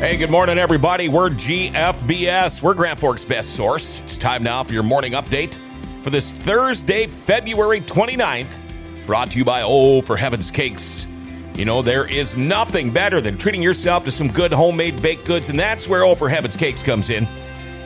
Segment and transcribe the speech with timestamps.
[0.00, 1.10] Hey, good morning, everybody.
[1.10, 2.62] We're GFBS.
[2.62, 4.00] We're Grand Forks' best source.
[4.04, 5.54] It's time now for your morning update
[6.02, 8.60] for this Thursday, February 29th,
[9.04, 11.04] brought to you by Oh for Heaven's Cakes.
[11.54, 15.50] You know, there is nothing better than treating yourself to some good homemade baked goods,
[15.50, 17.28] and that's where Oh for Heaven's Cakes comes in.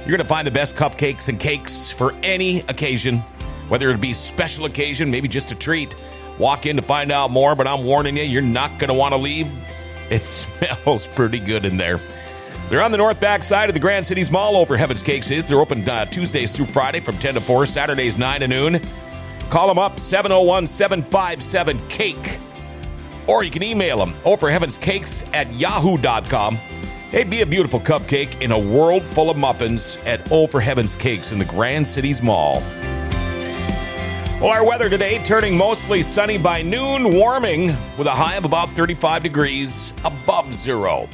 [0.02, 3.24] You're going to find the best cupcakes and cakes for any occasion,
[3.66, 5.96] whether it be special occasion, maybe just a treat.
[6.38, 9.14] Walk in to find out more, but I'm warning you, you're not going to want
[9.14, 9.48] to leave
[10.10, 12.00] it smells pretty good in there.
[12.68, 15.46] They're on the north back side of the Grand Cities Mall over Heaven's Cakes is.
[15.46, 18.80] They're open uh, Tuesdays through Friday from 10 to 4, Saturdays 9 to noon.
[19.50, 22.38] Call them up 701 757 Cake.
[23.26, 26.56] Or you can email them over Heaven's Cakes at yahoo.com.
[27.10, 31.32] Hey, be a beautiful cupcake in a world full of muffins at for Heaven's Cakes
[31.32, 32.62] in the Grand Cities Mall.
[34.40, 38.70] Well, our weather today turning mostly sunny by noon, warming with a high of about
[38.72, 41.08] 35 degrees above zero.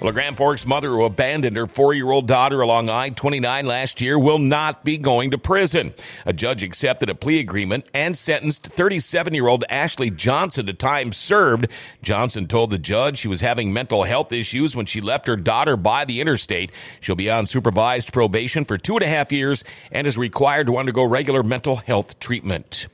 [0.00, 3.66] Well, a Grand Forks mother who abandoned her four year old daughter along I 29
[3.66, 5.92] last year will not be going to prison.
[6.24, 11.12] A judge accepted a plea agreement and sentenced 37 year old Ashley Johnson to time
[11.12, 11.66] served.
[12.00, 15.76] Johnson told the judge she was having mental health issues when she left her daughter
[15.76, 16.70] by the interstate.
[17.00, 20.76] She'll be on supervised probation for two and a half years and is required to
[20.76, 22.86] undergo regular mental health treatment.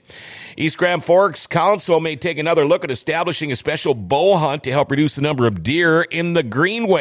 [0.57, 4.71] East Grand Forks Council may take another look at establishing a special bow hunt to
[4.71, 6.94] help reduce the number of deer in the Greenway.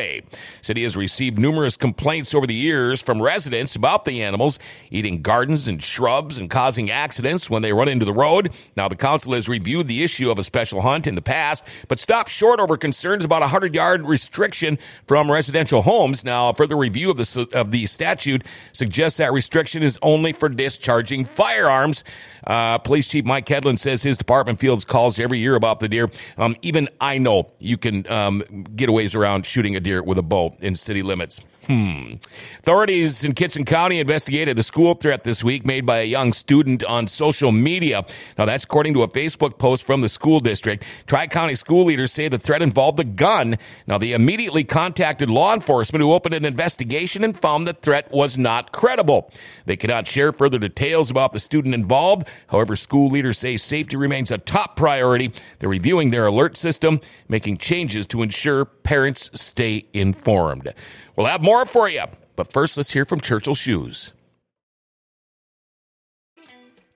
[0.62, 4.60] City has received numerous complaints over the years from residents about the animals
[4.90, 8.52] eating gardens and shrubs and causing accidents when they run into the road.
[8.76, 12.00] Now, the council has reviewed the issue of a special hunt in the past, but
[12.00, 16.24] stopped short over concerns about a 100 yard restriction from residential homes.
[16.24, 20.50] Now, a further review of the, of the statute suggests that restriction is only for
[20.50, 22.04] discharging firearms.
[22.46, 26.10] Uh, Police Chief Mike Hedlund says his department fields calls every year about the deer.
[26.38, 30.56] Um, even I know you can um, get around shooting a deer with a bow
[30.60, 31.42] in city limits.
[31.68, 32.16] Hmm.
[32.60, 36.84] Authorities in Kittson County investigated a school threat this week made by a young student
[36.84, 38.06] on social media.
[38.38, 40.84] Now, that's according to a Facebook post from the school district.
[41.08, 43.58] Tri County school leaders say the threat involved a gun.
[43.88, 48.38] Now, they immediately contacted law enforcement, who opened an investigation and found the threat was
[48.38, 49.32] not credible.
[49.66, 52.28] They cannot share further details about the student involved.
[52.48, 55.32] However, school leaders say safety remains a top priority.
[55.60, 60.74] They're reviewing their alert system, making changes to ensure parents stay informed.
[61.16, 62.04] We'll have more for you,
[62.36, 64.14] but first let's hear from Churchill Shoes.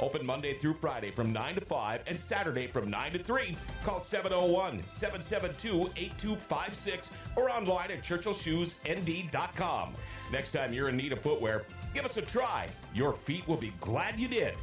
[0.00, 3.56] Open Monday through Friday from 9 to 5 and Saturday from 9 to 3.
[3.84, 9.94] Call 701 772 8256 or online at churchillshoesnd.com.
[10.32, 11.64] Next time you're in need of footwear,
[11.94, 12.68] give us a try.
[12.94, 14.54] Your feet will be glad you did.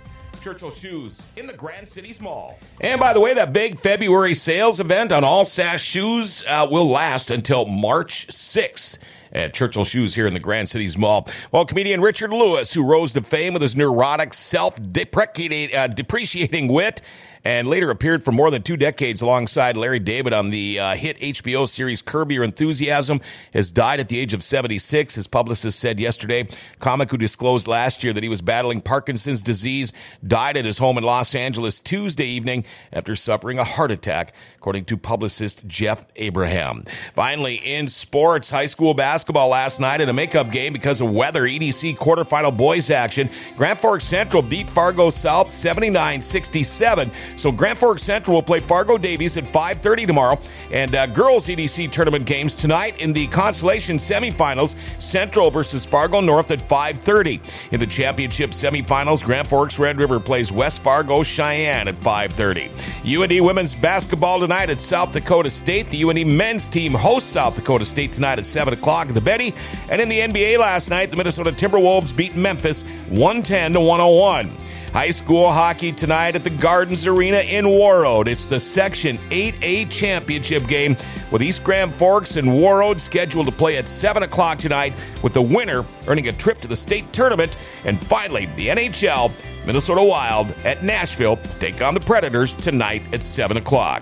[0.41, 2.59] Churchill Shoes in the Grand Cities Mall.
[2.79, 6.88] And by the way, that big February sales event on all SAS shoes uh, will
[6.88, 8.99] last until March 6th
[9.35, 11.27] at Churchill Shoes here in the Grand Cities Mall.
[11.51, 17.01] Well, comedian Richard Lewis, who rose to fame with his neurotic, self-depreciating uh, depreciating wit,
[17.45, 21.18] and later appeared for more than two decades alongside Larry David on the uh, hit
[21.19, 23.21] HBO series Curb Your Enthusiasm,
[23.53, 25.13] has died at the age of 76.
[25.13, 26.47] His publicist said yesterday,
[26.80, 29.94] comic who disclosed last year that he was battling Parkinson's disease
[30.25, 34.86] died at his home in Los Angeles Tuesday evening after suffering a heart attack, according
[34.86, 36.83] to publicist Jeff Abraham.
[37.13, 41.44] Finally, in sports, high school basketball last night in a makeup game because of weather,
[41.44, 43.30] EDC quarterfinal boys action.
[43.56, 47.12] Grand Forks Central beat Fargo South 79 67.
[47.35, 50.39] So Grand Forks Central will play Fargo Davies at 5:30 tomorrow,
[50.71, 54.75] and uh, girls EDC tournament games tonight in the consolation semifinals.
[54.99, 57.41] Central versus Fargo North at 5:30.
[57.71, 62.69] In the championship semifinals, Grand Forks Red River plays West Fargo Cheyenne at 5:30.
[63.05, 65.89] UND women's basketball tonight at South Dakota State.
[65.89, 69.53] The UND men's team hosts South Dakota State tonight at 7 o'clock at the Betty.
[69.89, 74.51] And in the NBA last night, the Minnesota Timberwolves beat Memphis 110 to 101.
[74.95, 78.27] High school hockey tonight at the Gardens Arena in Warroad.
[78.27, 80.95] It's the Section 8A championship game
[81.33, 85.42] with East Grand Forks and Warroad scheduled to play at 7 o'clock tonight, with the
[85.42, 87.57] winner earning a trip to the state tournament.
[87.83, 89.33] And finally, the NHL,
[89.65, 94.01] Minnesota Wild at Nashville to take on the Predators tonight at 7 o'clock.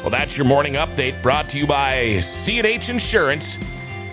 [0.00, 3.56] Well, that's your morning update brought to you by C&H Insurance.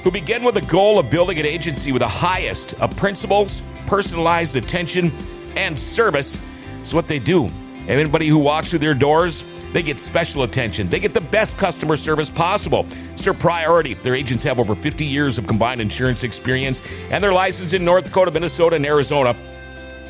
[0.03, 4.55] who begin with the goal of building an agency with the highest of principles, personalized
[4.57, 5.11] attention,
[5.55, 6.39] and service.
[6.83, 7.49] Is what they do.
[7.87, 10.89] Anybody who walks through their doors, they get special attention.
[10.89, 12.85] They get the best customer service possible.
[13.17, 13.93] Their priority.
[13.93, 18.05] Their agents have over 50 years of combined insurance experience, and they're licensed in North
[18.05, 19.35] Dakota, Minnesota, and Arizona.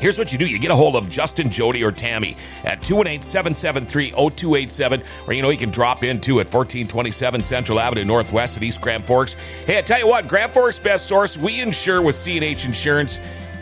[0.00, 3.22] Here's what you do you get a hold of Justin, Jody, or Tammy at 218
[3.22, 8.56] 773 0287, or you know, you can drop in too at 1427 Central Avenue Northwest
[8.56, 9.34] at East Grand Forks.
[9.64, 13.18] Hey, I tell you what, Grand Forks Best Source, we insure with CNH Insurance.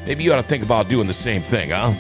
[0.07, 1.93] Maybe you ought to think about doing the same thing, huh?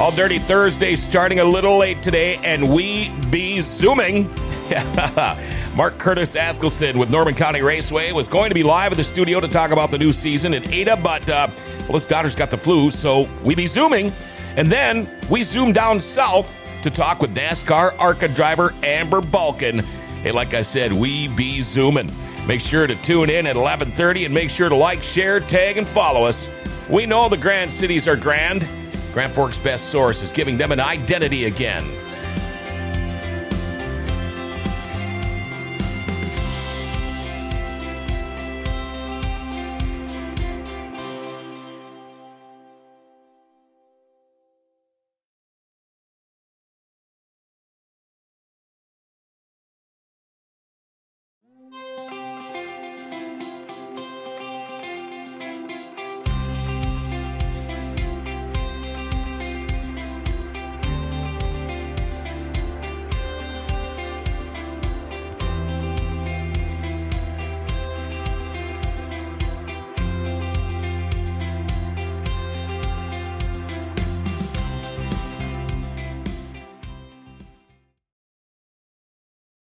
[0.00, 4.28] All Dirty Thursday starting a little late today, and we be zooming.
[5.74, 9.40] Mark Curtis Askelson with Norman County Raceway was going to be live in the studio
[9.40, 11.48] to talk about the new season at Ada, but uh,
[11.82, 14.12] well, his daughter's got the flu, so we be zooming.
[14.56, 16.50] And then we zoom down south
[16.82, 19.82] to talk with NASCAR ARCA driver Amber Balcaen.
[20.22, 22.10] Hey, like I said, we be zooming.
[22.46, 25.86] Make sure to tune in at 11:30 and make sure to like, share, tag, and
[25.86, 26.48] follow us.
[26.90, 28.66] We know the Grand Cities are grand.
[29.12, 31.84] Grand Forks Best Source is giving them an identity again.